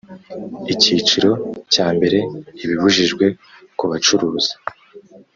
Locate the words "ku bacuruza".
3.77-4.53